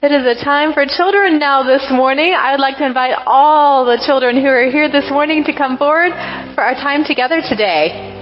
[0.00, 2.32] It is a time for children now this morning.
[2.32, 5.76] I would like to invite all the children who are here this morning to come
[5.76, 6.12] forward
[6.54, 8.14] for our time together today.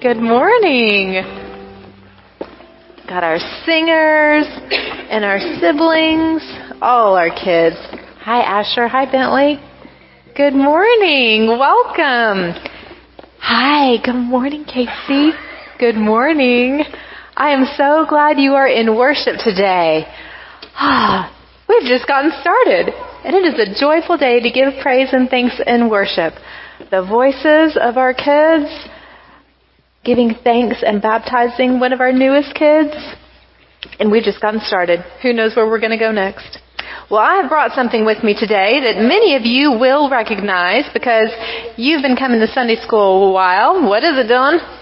[0.00, 1.24] Good morning.
[3.08, 4.46] Got our singers
[5.10, 6.42] and our siblings,
[6.80, 7.74] all our kids.
[8.20, 9.58] Hi Asher, hi Bentley.
[10.36, 11.48] Good morning.
[11.48, 12.54] Welcome.
[13.40, 15.32] Hi, good morning Casey.
[15.82, 16.84] Good morning.
[17.36, 20.06] I am so glad you are in worship today.
[20.76, 21.26] Ah,
[21.68, 25.60] we've just gotten started, and it is a joyful day to give praise and thanks
[25.66, 26.34] in worship.
[26.92, 28.70] The voices of our kids,
[30.04, 32.94] giving thanks and baptizing one of our newest kids,
[33.98, 35.00] and we've just gotten started.
[35.22, 36.60] Who knows where we're going to go next?
[37.10, 41.30] Well, I have brought something with me today that many of you will recognize because
[41.76, 43.82] you've been coming to Sunday school a while.
[43.82, 44.78] What is it, Dylan?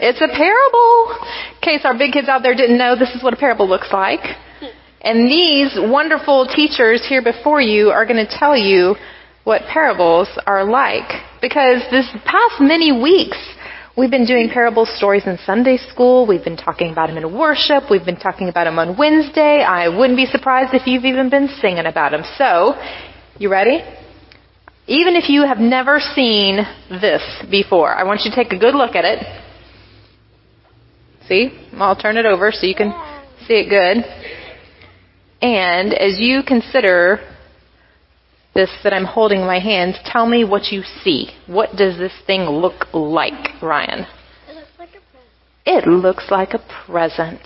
[0.00, 1.28] It's a parable.
[1.56, 3.92] In case our big kids out there didn't know, this is what a parable looks
[3.92, 4.20] like.
[5.02, 8.96] And these wonderful teachers here before you are going to tell you
[9.44, 11.08] what parables are like.
[11.42, 13.36] Because this past many weeks,
[13.96, 16.26] we've been doing parable stories in Sunday school.
[16.26, 17.84] We've been talking about them in worship.
[17.90, 19.62] We've been talking about them on Wednesday.
[19.62, 22.22] I wouldn't be surprised if you've even been singing about them.
[22.38, 22.74] So,
[23.38, 23.82] you ready?
[24.86, 26.56] Even if you have never seen
[26.90, 29.39] this before, I want you to take a good look at it.
[31.30, 31.56] See?
[31.74, 32.90] I'll turn it over so you can
[33.46, 34.04] see it good.
[35.40, 37.20] And as you consider
[38.52, 41.28] this that I'm holding in my hands, tell me what you see.
[41.46, 44.06] What does this thing look like, Ryan?
[44.48, 45.86] It looks like a present.
[45.86, 46.58] It looks like a
[46.90, 47.40] present.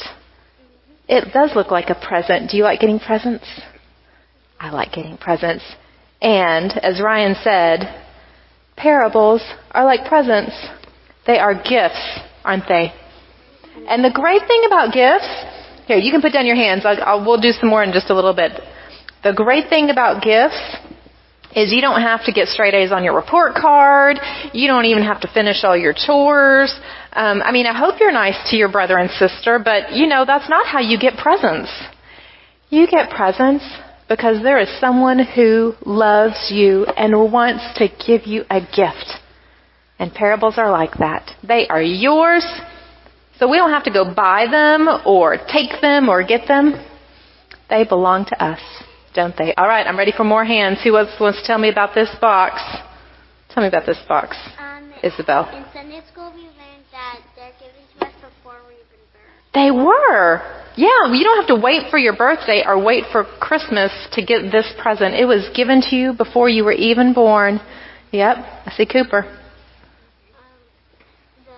[1.06, 2.50] It does look like a present.
[2.50, 3.44] Do you like getting presents?
[4.58, 5.62] I like getting presents.
[6.22, 8.02] And as Ryan said,
[8.78, 10.54] parables are like presents.
[11.26, 12.00] They are gifts,
[12.46, 12.94] aren't they?
[13.88, 15.28] And the great thing about gifts,
[15.86, 16.86] here, you can put down your hands.
[16.86, 18.52] I'll, I'll, we'll do some more in just a little bit.
[19.22, 20.60] The great thing about gifts
[21.54, 24.18] is you don't have to get straight A's on your report card.
[24.52, 26.74] You don't even have to finish all your chores.
[27.12, 30.24] Um, I mean, I hope you're nice to your brother and sister, but you know,
[30.24, 31.70] that's not how you get presents.
[32.70, 33.64] You get presents
[34.08, 39.20] because there is someone who loves you and wants to give you a gift.
[39.98, 41.30] And parables are like that.
[41.46, 42.44] They are yours
[43.38, 46.74] so we don't have to go buy them or take them or get them.
[47.68, 48.60] They belong to us,
[49.14, 49.54] don't they?
[49.54, 50.78] All right, I'm ready for more hands.
[50.84, 52.60] Who wants, wants to tell me about this box?
[53.50, 55.48] Tell me about this box, Um, Isabel.
[55.54, 59.54] in Sunday school, we learned that they're given to us before we even birth.
[59.54, 60.42] They were.
[60.76, 64.50] Yeah, you don't have to wait for your birthday or wait for Christmas to get
[64.50, 65.14] this present.
[65.14, 67.60] It was given to you before you were even born.
[68.10, 68.36] Yep,
[68.66, 69.22] I see Cooper.
[69.22, 69.38] Um,
[71.46, 71.54] the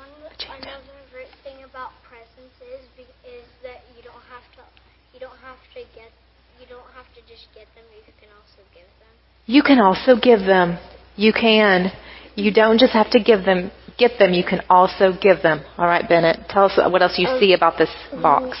[0.00, 0.08] one
[0.56, 4.64] another great thing about presents is be- is that you don't have to
[5.12, 6.08] you don't have to get
[6.56, 7.84] you don't have to just get them.
[7.92, 9.12] You can also give them.
[9.46, 10.78] You can also give them.
[11.16, 11.92] You can.
[12.36, 15.62] You don't just have to give them, get them, you can also give them.
[15.78, 17.88] All right, Bennett, tell us what else you Um, see about this
[18.20, 18.58] box.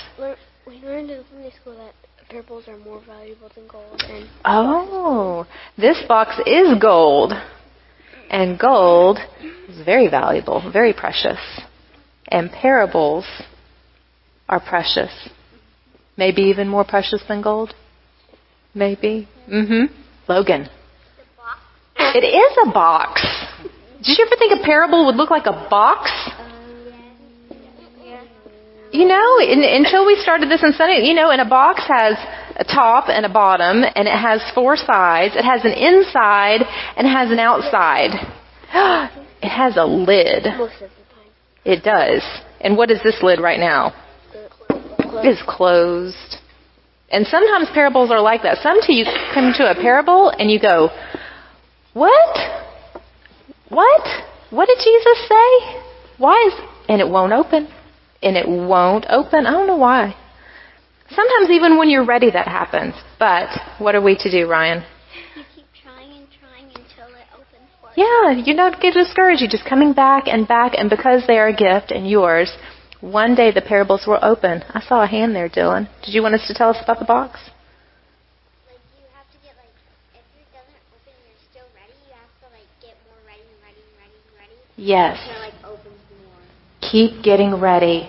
[0.66, 1.92] We, learned in Sunday school that
[2.30, 7.34] parables are more valuable than gold, and Oh, this box is gold.
[8.30, 9.18] And gold
[9.68, 11.38] is very valuable, very precious.
[12.28, 13.26] And parables
[14.48, 15.28] are precious.
[16.16, 17.74] Maybe even more precious than gold?
[18.74, 19.28] Maybe.
[19.48, 19.94] Mm-hmm.
[20.28, 20.68] Logan.
[21.98, 23.22] It is a box.
[23.98, 26.10] Did you ever think a parable would look like a box?
[28.92, 32.16] You know, in, until we started this in Sunday, you know, and a box has
[32.56, 35.34] a top and a bottom, and it has four sides.
[35.36, 36.62] It has an inside
[36.96, 38.12] and has an outside.
[39.42, 40.46] It has a lid.
[41.64, 42.22] It does.
[42.60, 43.92] And what is this lid right now?
[45.22, 46.38] Is closed.
[47.10, 48.58] And sometimes parables are like that.
[48.62, 50.88] Some to you come to a parable and you go,
[51.96, 52.34] What?
[53.70, 54.04] What?
[54.50, 55.50] What did Jesus say?
[56.18, 56.54] Why is
[56.88, 57.68] and it won't open.
[58.22, 59.46] And it won't open.
[59.46, 60.14] I don't know why.
[61.10, 62.94] Sometimes even when you're ready that happens.
[63.18, 63.48] But
[63.78, 64.84] what are we to do, Ryan?
[65.36, 68.04] You keep trying and trying until it opens for you.
[68.04, 69.40] Yeah, you don't get discouraged.
[69.40, 72.50] You're just coming back and back, and because they are a gift and yours,
[73.00, 74.64] one day the parables will open.
[74.70, 75.88] I saw a hand there, Dylan.
[76.04, 77.38] Did you want us to tell us about the box?
[78.66, 79.70] Like you have to get like
[80.14, 83.46] if it doesn't open and you're still ready, you have to like get more ready
[83.46, 85.18] and ready and ready and ready Yes.
[85.18, 86.90] until it like opens more.
[86.90, 88.08] Keep getting ready.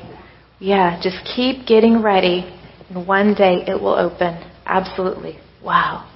[0.60, 2.46] Yeah, just keep getting ready,
[2.90, 4.36] and one day it will open.
[4.66, 5.40] Absolutely.
[5.64, 6.12] Wow.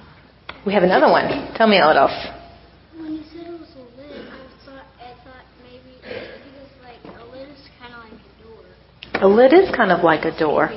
[0.66, 1.54] We have another one.
[1.54, 2.12] Tell me else.
[2.96, 7.24] When you said it was a lid, I thought I thought maybe because like a
[7.30, 10.70] lid is kind of The lid is kind of like a door.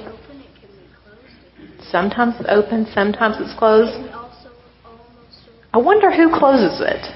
[1.91, 3.93] Sometimes it's open, sometimes it's closed.
[5.73, 7.13] I wonder who closes it.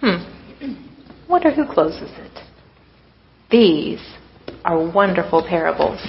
[0.00, 0.35] Hmm.
[1.28, 2.40] Wonder who closes it.
[3.50, 4.00] These
[4.64, 6.00] are wonderful parables.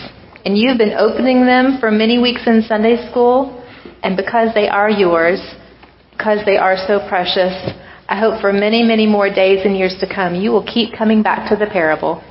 [0.45, 3.63] And you've been opening them for many weeks in Sunday school.
[4.03, 5.41] And because they are yours,
[6.11, 7.53] because they are so precious,
[8.07, 11.21] I hope for many, many more days and years to come, you will keep coming
[11.21, 12.23] back to the parable.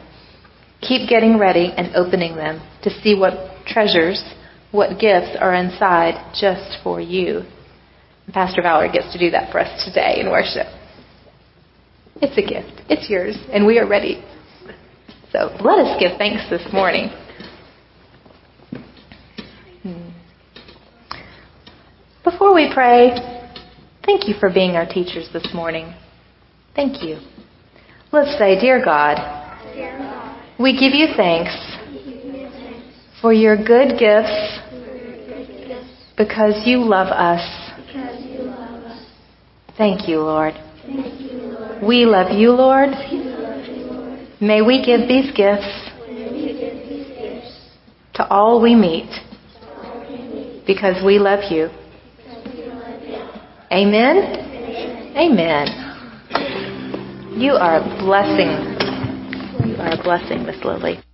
[0.80, 4.22] Keep getting ready and opening them to see what treasures,
[4.70, 7.42] what gifts are inside just for you.
[8.32, 10.66] Pastor Valerie gets to do that for us today in worship.
[12.22, 12.82] It's a gift.
[12.88, 14.24] It's yours, and we are ready.
[15.32, 17.10] So let us give thanks this morning.
[19.82, 20.08] Hmm.
[22.24, 23.10] Before we pray,
[24.04, 25.94] thank you for being our teachers this morning.
[26.74, 27.18] Thank you.
[28.12, 29.18] Let's say, Dear God,
[30.58, 31.54] we give you thanks
[33.20, 34.58] for your good gifts
[36.16, 37.44] because you love us.
[39.76, 40.54] Thank you, Lord.
[41.82, 42.90] We love you, Lord.
[44.40, 45.90] May we give these gifts
[48.14, 49.10] to all we meet
[50.66, 51.68] because we love you.
[53.72, 55.14] Amen?
[55.16, 55.66] Amen.
[57.38, 58.50] You are a blessing.
[59.68, 61.05] You are a blessing, Miss Lily.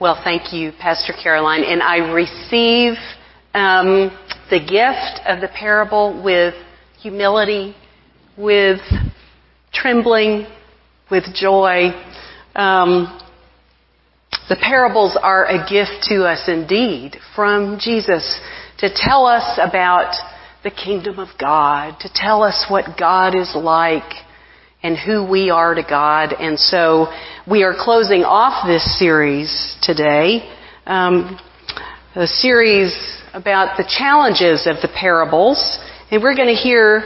[0.00, 1.64] Well, thank you, Pastor Caroline.
[1.64, 2.92] And I receive
[3.52, 4.16] um,
[4.48, 6.54] the gift of the parable with
[7.00, 7.74] humility,
[8.36, 8.78] with
[9.72, 10.46] trembling,
[11.10, 11.88] with joy.
[12.54, 13.20] Um,
[14.48, 18.40] the parables are a gift to us indeed from Jesus
[18.78, 20.14] to tell us about
[20.62, 24.12] the kingdom of God, to tell us what God is like
[24.88, 26.32] and who we are to God.
[26.32, 27.08] And so
[27.46, 30.50] we are closing off this series today,
[30.86, 31.38] um,
[32.14, 32.96] a series
[33.34, 35.78] about the challenges of the parables.
[36.10, 37.04] And we're going to hear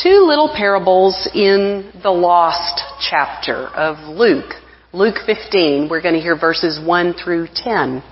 [0.00, 4.54] two little parables in the lost chapter of Luke.
[4.92, 5.88] Luke 15.
[5.90, 8.04] We're going to hear verses 1 through 10.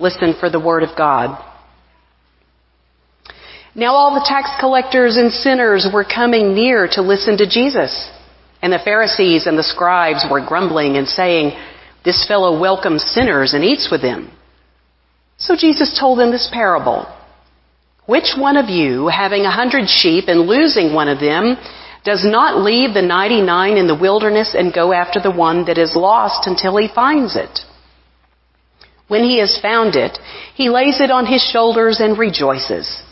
[0.00, 1.38] Listen for the word of God.
[3.76, 8.10] Now all the tax collectors and sinners were coming near to listen to Jesus.
[8.62, 11.58] And the Pharisees and the scribes were grumbling and saying,
[12.04, 14.30] This fellow welcomes sinners and eats with them.
[15.38, 17.06] So Jesus told them this parable.
[18.06, 21.56] Which one of you, having a hundred sheep and losing one of them,
[22.04, 25.94] does not leave the 99 in the wilderness and go after the one that is
[25.94, 27.60] lost until he finds it?
[29.08, 30.18] When he has found it,
[30.54, 33.02] he lays it on his shoulders and rejoices.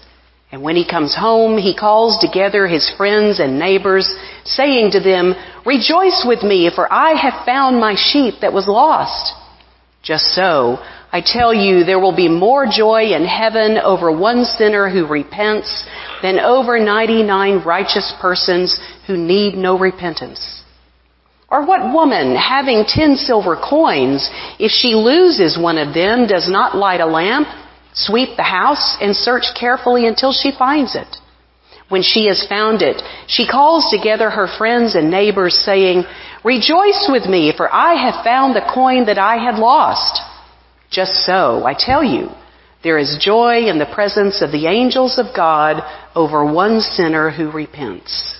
[0.51, 4.09] And when he comes home, he calls together his friends and neighbors,
[4.45, 5.35] saying to them,
[5.67, 9.35] Rejoice with me, for I have found my sheep that was lost.
[10.03, 10.79] Just so,
[11.13, 15.87] I tell you, there will be more joy in heaven over one sinner who repents
[16.23, 20.63] than over 99 righteous persons who need no repentance.
[21.51, 26.77] Or what woman, having ten silver coins, if she loses one of them, does not
[26.77, 27.49] light a lamp,
[27.93, 31.17] sweep the house, and search carefully until she finds it?
[31.89, 36.05] When she has found it, she calls together her friends and neighbors saying,
[36.45, 40.21] Rejoice with me, for I have found the coin that I had lost.
[40.91, 42.29] Just so, I tell you,
[42.83, 45.83] there is joy in the presence of the angels of God
[46.15, 48.39] over one sinner who repents.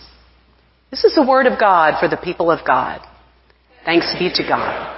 [0.91, 3.01] This is the word of God for the people of God.
[3.85, 4.97] Thanks be to God.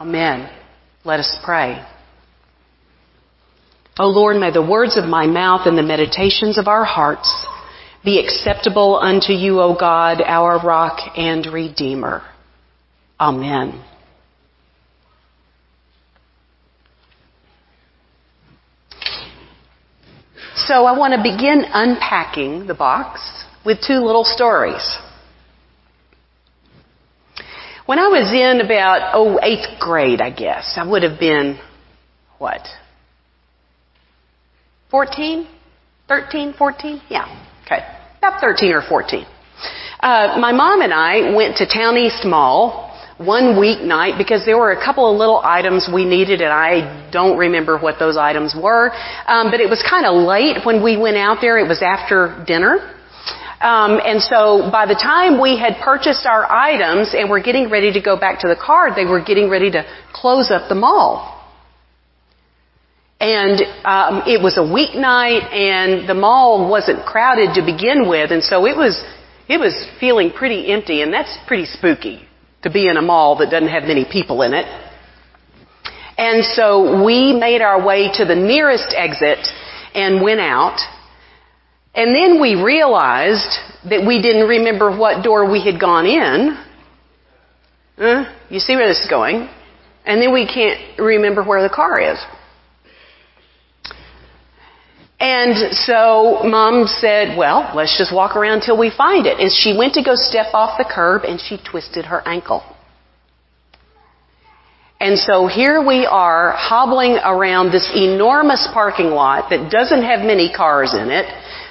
[0.00, 0.50] Amen.
[1.04, 1.84] Let us pray.
[3.98, 7.46] O Lord, may the words of my mouth and the meditations of our hearts
[8.04, 12.22] be acceptable unto you, O God, our rock and redeemer.
[13.18, 13.82] Amen.
[20.54, 24.98] So I want to begin unpacking the box with two little stories.
[27.86, 31.58] When I was in about, oh, eighth grade, I guess, I would have been,
[32.38, 32.60] what?
[34.90, 35.46] 14?
[36.08, 37.00] 13, 14?
[37.10, 37.26] Yeah.
[37.66, 37.80] Okay.
[38.18, 39.24] About 13 or 14.
[40.00, 44.70] Uh, my mom and I went to Town East Mall one weeknight because there were
[44.70, 48.92] a couple of little items we needed and I don't remember what those items were.
[49.26, 51.58] Um, but it was kind of late when we went out there.
[51.58, 52.94] It was after dinner.
[53.60, 57.92] Um, and so by the time we had purchased our items and were getting ready
[57.92, 61.37] to go back to the car, they were getting ready to close up the mall.
[63.20, 68.44] And um, it was a weeknight, and the mall wasn't crowded to begin with, and
[68.44, 69.02] so it was
[69.48, 72.28] it was feeling pretty empty, and that's pretty spooky
[72.62, 74.66] to be in a mall that doesn't have many people in it.
[76.18, 79.38] And so we made our way to the nearest exit
[79.94, 80.78] and went out.
[81.94, 83.56] And then we realized
[83.88, 86.58] that we didn't remember what door we had gone in.
[87.96, 89.48] Uh, you see where this is going?
[90.04, 92.18] And then we can't remember where the car is.
[95.20, 99.40] And so mom said, well, let's just walk around till we find it.
[99.40, 102.62] And she went to go step off the curb and she twisted her ankle.
[105.00, 110.52] And so here we are hobbling around this enormous parking lot that doesn't have many
[110.52, 111.26] cars in it,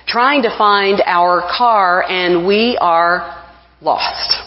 [0.07, 3.45] trying to find our car and we are
[3.81, 4.43] lost.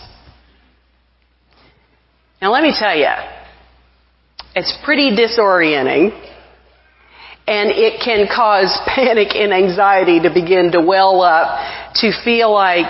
[2.41, 3.13] Now let me tell you,
[4.55, 6.11] it's pretty disorienting
[7.51, 12.87] and it can cause panic and anxiety to begin to well up, to feel like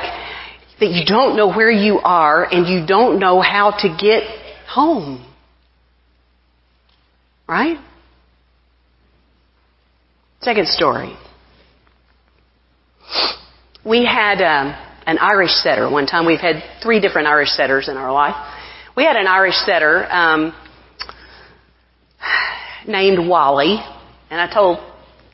[0.79, 4.23] that you don't know where you are and you don't know how to get
[4.69, 5.27] home.
[7.49, 7.79] Right?
[10.43, 11.17] Second story.
[13.85, 14.75] We had um,
[15.07, 16.27] an Irish setter one time.
[16.27, 18.37] We've had three different Irish setters in our life.
[18.95, 20.55] We had an Irish setter um,
[22.87, 23.83] named Wally,
[24.31, 24.79] and I told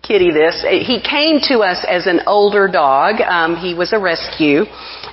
[0.03, 0.65] Kitty this.
[0.69, 3.21] He came to us as an older dog.
[3.21, 4.62] Um, he was a rescue.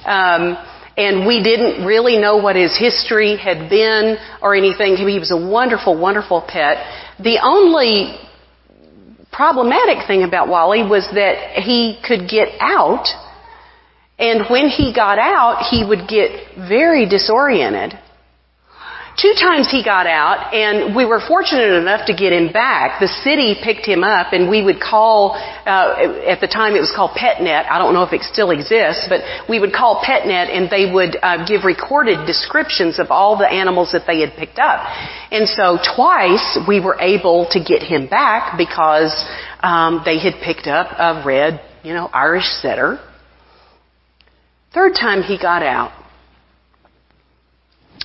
[0.06, 0.58] Um,
[0.96, 4.96] and we didn't really know what his history had been or anything.
[4.96, 6.78] He was a wonderful, wonderful pet.
[7.20, 8.16] The only
[9.32, 13.08] problematic thing about Wally was that he could get out,
[14.20, 17.98] and when he got out, he would get very disoriented.
[19.16, 23.00] Two times he got out, and we were fortunate enough to get him back.
[23.00, 26.92] The city picked him up, and we would call, uh, at the time it was
[26.92, 27.70] called PetNet.
[27.70, 31.16] I don't know if it still exists, but we would call PetNet, and they would
[31.22, 34.82] uh, give recorded descriptions of all the animals that they had picked up.
[35.32, 39.14] And so twice we were able to get him back because
[39.62, 42.98] um, they had picked up a red, you know, Irish setter.
[44.74, 45.92] Third time he got out,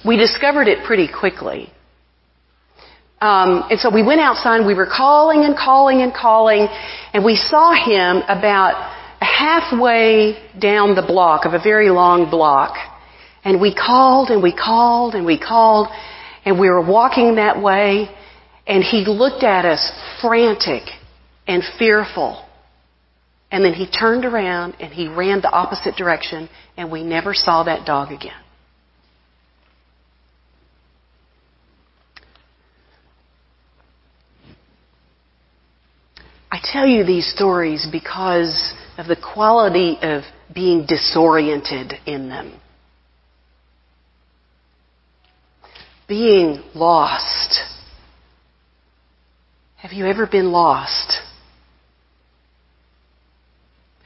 [0.04, 1.72] we discovered it pretty quickly.
[3.20, 6.68] Um, and so we went outside, we were calling and calling and calling,
[7.12, 12.76] and we saw him about halfway down the block of a very long block.
[13.44, 15.88] And we called and we called and we called,
[16.44, 18.08] and we were walking that way,
[18.66, 19.90] and he looked at us
[20.20, 20.82] frantic
[21.48, 22.44] and fearful.
[23.50, 27.64] And then he turned around and he ran the opposite direction, and we never saw
[27.64, 28.40] that dog again.
[36.72, 40.22] Tell you these stories because of the quality of
[40.54, 42.60] being disoriented in them.
[46.08, 47.60] Being lost.
[49.76, 51.18] Have you ever been lost?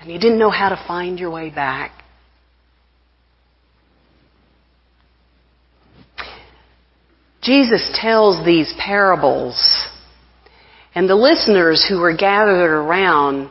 [0.00, 1.92] And you didn't know how to find your way back?
[7.40, 9.82] Jesus tells these parables
[10.94, 13.50] and the listeners who were gathered around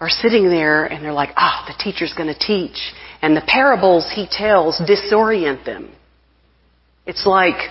[0.00, 2.92] are sitting there and they're like, ah, the teacher's going to teach.
[3.20, 5.92] And the parables he tells disorient them.
[7.04, 7.70] It's like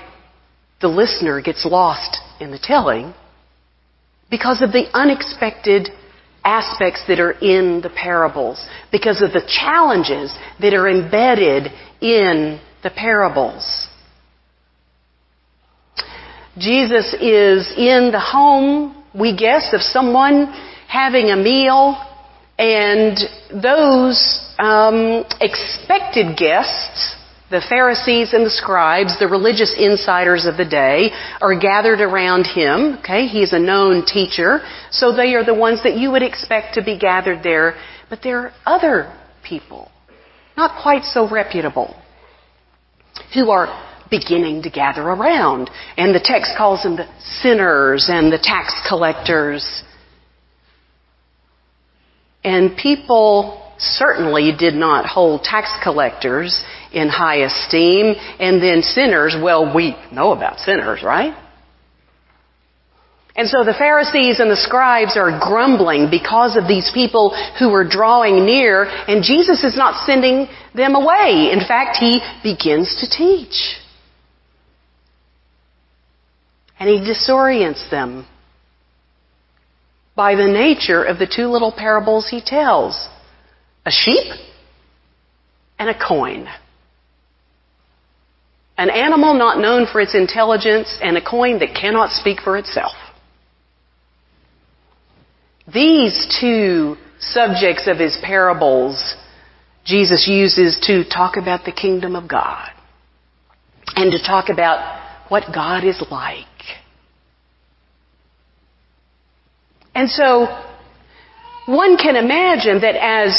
[0.81, 3.13] the listener gets lost in the telling
[4.29, 5.89] because of the unexpected
[6.43, 12.89] aspects that are in the parables, because of the challenges that are embedded in the
[12.89, 13.87] parables.
[16.57, 20.45] Jesus is in the home, we guess, of someone
[20.87, 22.03] having a meal,
[22.57, 23.17] and
[23.53, 27.15] those um, expected guests,
[27.51, 31.11] the Pharisees and the scribes, the religious insiders of the day,
[31.41, 32.97] are gathered around him.
[32.99, 36.83] Okay, he's a known teacher, so they are the ones that you would expect to
[36.83, 37.75] be gathered there.
[38.09, 39.91] But there are other people,
[40.55, 41.95] not quite so reputable,
[43.33, 45.69] who are beginning to gather around.
[45.97, 47.07] And the text calls them the
[47.41, 49.83] sinners and the tax collectors.
[52.43, 58.15] And people certainly did not hold tax collectors in high esteem.
[58.39, 61.35] And then sinners, well, we know about sinners, right?
[63.37, 67.87] And so the Pharisees and the scribes are grumbling because of these people who are
[67.87, 71.51] drawing near, and Jesus is not sending them away.
[71.53, 73.77] In fact, he begins to teach.
[76.79, 78.27] And he disorients them
[80.15, 83.07] by the nature of the two little parables he tells
[83.85, 84.33] a sheep
[85.79, 86.47] and a coin.
[88.77, 92.95] An animal not known for its intelligence and a coin that cannot speak for itself.
[95.71, 99.15] These two subjects of his parables
[99.87, 102.69] Jesus uses to talk about the kingdom of God
[103.95, 106.45] and to talk about what God is like.
[109.97, 110.45] And so
[111.65, 113.33] one can imagine that as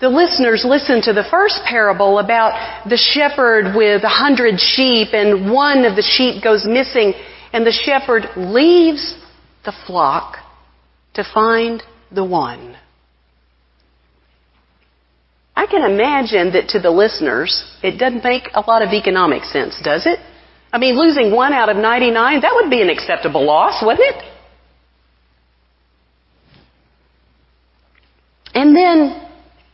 [0.00, 5.52] the listeners listen to the first parable about the shepherd with a hundred sheep and
[5.52, 7.14] one of the sheep goes missing
[7.52, 9.14] and the shepherd leaves
[9.64, 10.38] the flock
[11.14, 12.76] to find the one.
[15.54, 19.80] I can imagine that to the listeners, it doesn't make a lot of economic sense,
[19.84, 20.18] does it?
[20.72, 24.35] I mean, losing one out of 99, that would be an acceptable loss, wouldn't it?
[28.56, 29.22] And then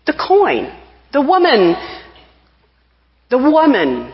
[0.07, 0.77] the coin.
[1.12, 1.77] The woman.
[3.31, 4.12] The woman.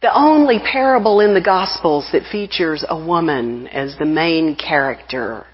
[0.00, 5.44] The only parable in the Gospels that features a woman as the main character.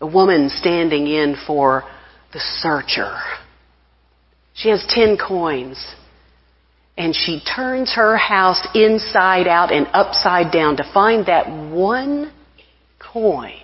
[0.00, 1.82] A woman standing in for
[2.32, 3.18] the searcher.
[4.54, 5.84] She has ten coins.
[6.96, 12.32] And she turns her house inside out and upside down to find that one
[13.00, 13.58] coin.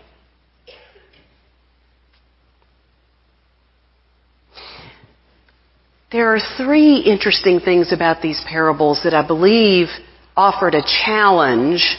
[6.15, 9.89] There are three interesting things about these parables that I believe
[10.37, 11.97] offered a challenge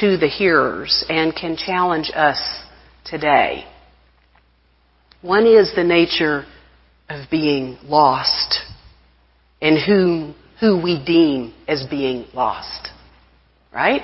[0.00, 2.40] to the hearers and can challenge us
[3.04, 3.66] today.
[5.20, 6.46] One is the nature
[7.10, 8.60] of being lost
[9.60, 12.88] and whom, who we deem as being lost.
[13.74, 14.00] Right?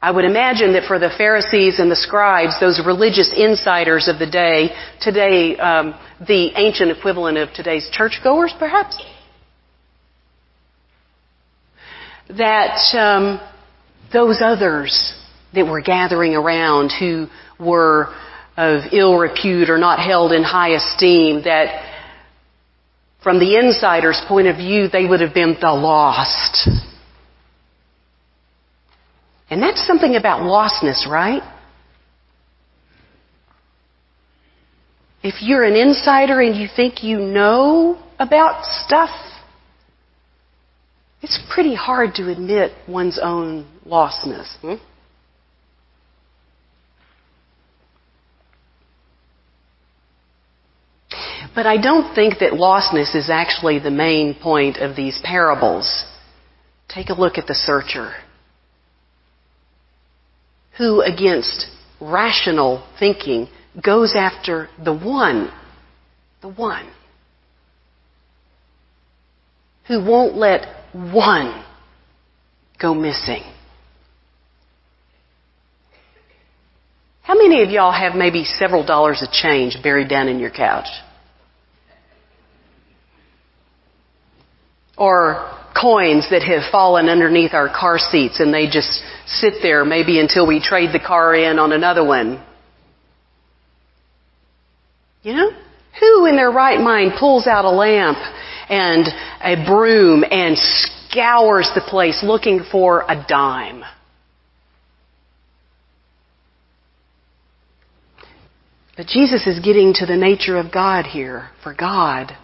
[0.00, 4.30] I would imagine that for the Pharisees and the scribes, those religious insiders of the
[4.30, 8.96] day, today, um, the ancient equivalent of today's churchgoers, perhaps,
[12.28, 13.40] that um,
[14.12, 15.14] those others
[15.52, 17.26] that were gathering around who
[17.58, 18.14] were
[18.56, 21.84] of ill repute or not held in high esteem, that
[23.24, 26.68] from the insider's point of view, they would have been the lost.
[29.50, 31.42] And that's something about lostness, right?
[35.22, 39.10] If you're an insider and you think you know about stuff,
[41.22, 44.54] it's pretty hard to admit one's own lostness.
[44.60, 44.74] Hmm?
[51.54, 56.04] But I don't think that lostness is actually the main point of these parables.
[56.88, 58.14] Take a look at the searcher
[60.78, 61.66] who, against
[62.00, 63.48] rational thinking,
[63.84, 65.50] goes after the one,
[66.40, 66.88] the one,
[69.88, 71.64] who won't let one
[72.80, 73.42] go missing.
[77.22, 80.86] How many of y'all have maybe several dollars of change buried down in your couch?
[84.96, 90.20] Or coins that have fallen underneath our car seats and they just sit there maybe
[90.20, 92.44] until we trade the car in on another one.
[95.22, 95.50] You know?
[96.00, 98.18] Who in their right mind pulls out a lamp
[98.68, 99.06] and
[99.42, 103.82] a broom and scours the place looking for a dime?
[108.96, 111.50] But Jesus is getting to the nature of God here.
[111.62, 112.36] For God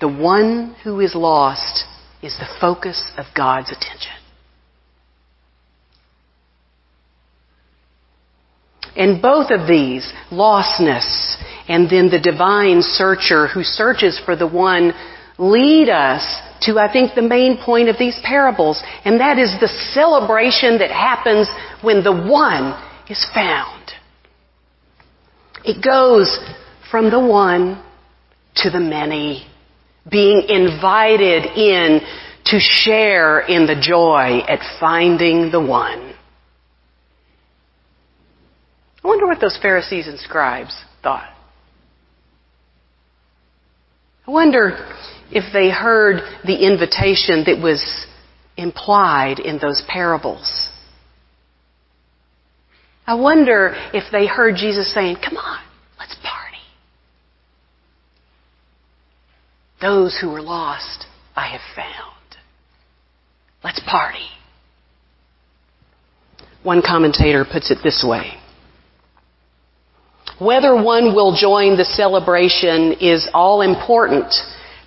[0.00, 1.84] the one who is lost
[2.22, 4.12] is the focus of God's attention.
[8.96, 11.36] And both of these, lostness
[11.68, 14.92] and then the divine searcher who searches for the one,
[15.38, 19.68] lead us to, I think, the main point of these parables, and that is the
[19.92, 21.48] celebration that happens
[21.82, 23.92] when the one is found.
[25.62, 26.38] It goes
[26.90, 27.82] from the one
[28.56, 29.46] to the many
[30.10, 32.00] being invited in
[32.46, 36.14] to share in the joy at finding the one.
[39.02, 41.28] I wonder what those Pharisees and scribes thought.
[44.26, 44.94] I wonder
[45.30, 48.06] if they heard the invitation that was
[48.56, 50.68] implied in those parables.
[53.06, 55.60] I wonder if they heard Jesus saying, Come on,
[55.98, 56.35] let's party.
[59.80, 62.16] Those who were lost, I have found.
[63.62, 64.28] Let's party.
[66.62, 68.34] One commentator puts it this way
[70.38, 74.34] Whether one will join the celebration is all important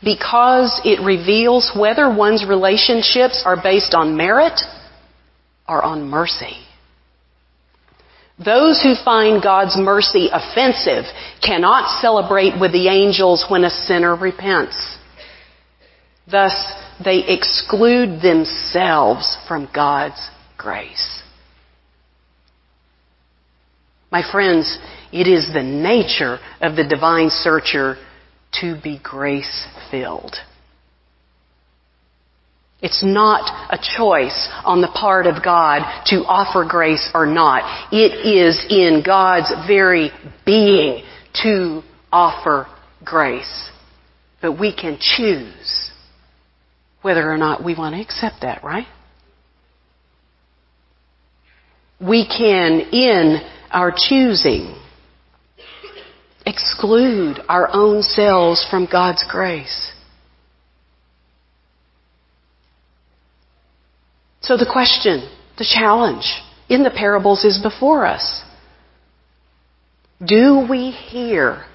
[0.04, 4.60] because it reveals whether one's relationships are based on merit
[5.68, 6.58] or on mercy.
[8.44, 11.04] Those who find God's mercy offensive
[11.46, 14.98] cannot celebrate with the angels when a sinner repents.
[16.30, 16.54] Thus,
[17.04, 21.22] they exclude themselves from God's grace.
[24.12, 24.80] My friends,
[25.12, 27.98] it is the nature of the divine searcher
[28.62, 30.36] to be grace filled.
[32.82, 37.92] It's not a choice on the part of God to offer grace or not.
[37.92, 40.12] It is in God's very
[40.46, 41.04] being
[41.44, 42.68] to offer
[43.04, 43.70] grace.
[44.42, 45.92] But we can choose
[47.02, 48.88] whether or not we want to accept that, right?
[52.00, 53.40] We can, in
[53.72, 54.74] our choosing,
[56.46, 59.92] exclude our own selves from God's grace.
[64.50, 66.26] So the question, the challenge
[66.70, 68.42] in the parables is before us.
[70.26, 71.66] Do we hear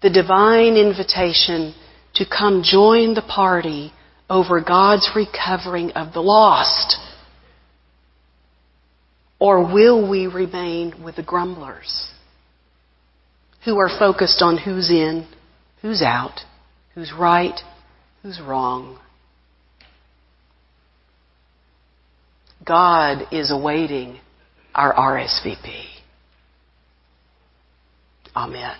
[0.00, 1.74] the divine invitation
[2.14, 3.92] to come join the party
[4.30, 6.98] over God's recovering of the lost?
[9.40, 12.12] Or will we remain with the grumblers
[13.64, 15.26] who are focused on who's in,
[15.82, 16.42] who's out,
[16.94, 17.58] who's right,
[18.22, 19.00] who's wrong?
[22.64, 24.18] God is awaiting
[24.74, 25.84] our RSVP.
[28.36, 28.76] Amen.